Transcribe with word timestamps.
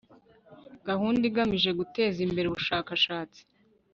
gahunda 0.87 1.21
igamije 1.29 1.69
guteza 1.79 2.19
imbere 2.27 2.45
ubushakashatsi 2.47 3.41